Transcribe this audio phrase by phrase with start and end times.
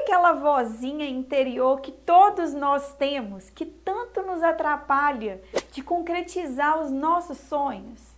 [0.00, 5.40] Aquela vozinha interior que todos nós temos, que tanto nos atrapalha
[5.72, 8.14] de concretizar os nossos sonhos?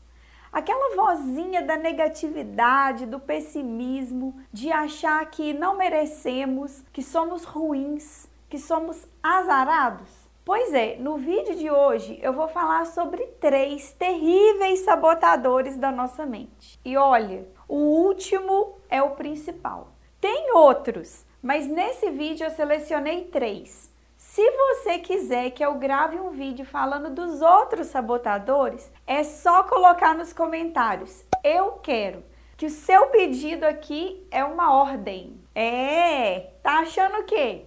[0.53, 8.59] Aquela vozinha da negatividade, do pessimismo, de achar que não merecemos, que somos ruins, que
[8.59, 10.27] somos azarados?
[10.47, 16.25] Pois é, no vídeo de hoje eu vou falar sobre três terríveis sabotadores da nossa
[16.25, 16.79] mente.
[16.85, 19.96] E olha, o último é o principal.
[20.27, 23.89] Tem outros, mas nesse vídeo eu selecionei três.
[24.17, 30.17] Se você quiser que eu grave um vídeo falando dos outros sabotadores, é só colocar
[30.17, 31.25] nos comentários.
[31.45, 32.25] Eu quero
[32.57, 35.41] que o seu pedido aqui é uma ordem.
[35.55, 37.63] É, tá achando o quê?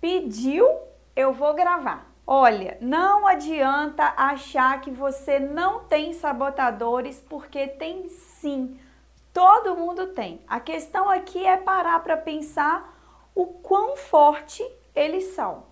[0.00, 0.68] Pediu,
[1.14, 2.12] eu vou gravar.
[2.26, 8.80] Olha, não adianta achar que você não tem sabotadores, porque tem sim.
[9.34, 10.40] Todo mundo tem.
[10.46, 12.96] A questão aqui é parar para pensar
[13.34, 15.64] o quão forte eles são.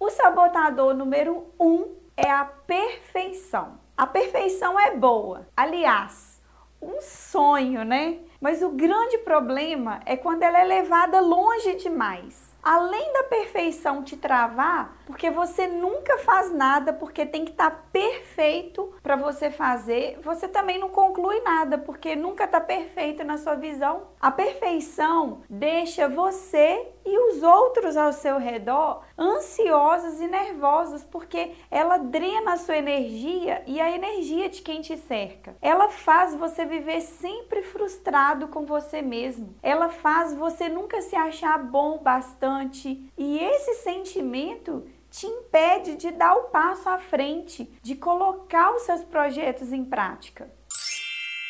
[0.00, 3.78] O sabotador número um é a perfeição.
[3.94, 5.46] A perfeição é boa.
[5.54, 6.40] Aliás,
[6.80, 8.20] um sonho, né?
[8.40, 14.16] Mas o grande problema é quando ela é levada longe demais além da perfeição te
[14.16, 20.18] travar, porque você nunca faz nada, porque tem que estar tá perfeito para você fazer,
[20.22, 24.08] você também não conclui nada, porque nunca está perfeito na sua visão.
[24.20, 31.98] A perfeição deixa você e os outros ao seu redor ansiosos e nervosos, porque ela
[31.98, 35.56] drena a sua energia e a energia de quem te cerca.
[35.60, 39.56] Ela faz você viver sempre frustrado com você mesmo.
[39.62, 42.51] Ela faz você nunca se achar bom bastante.
[43.16, 49.02] E esse sentimento te impede de dar o passo à frente, de colocar os seus
[49.02, 50.50] projetos em prática.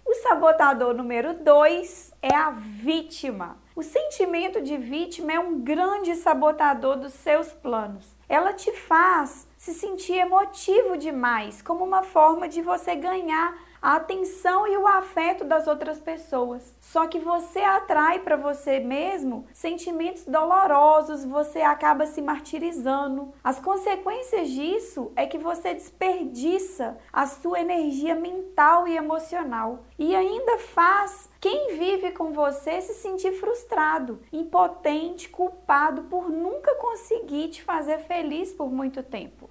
[0.04, 3.56] O sabotador número 2 é a vítima.
[3.74, 8.14] O sentimento de vítima é um grande sabotador dos seus planos.
[8.28, 14.66] Ela te faz se sentir emotivo demais, como uma forma de você ganhar a atenção
[14.68, 16.72] e o afeto das outras pessoas.
[16.80, 23.32] Só que você atrai para você mesmo sentimentos dolorosos, você acaba se martirizando.
[23.42, 30.58] As consequências disso é que você desperdiça a sua energia mental e emocional e ainda
[30.58, 37.98] faz quem vive com você se sentir frustrado, impotente, culpado por nunca conseguir te fazer
[37.98, 39.50] feliz por muito tempo.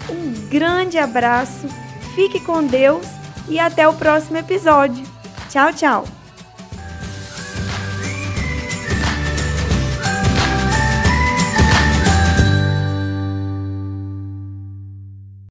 [0.09, 1.69] Um grande abraço,
[2.15, 3.07] fique com Deus
[3.49, 5.06] e até o próximo episódio.
[5.57, 6.16] Tchau, tchau!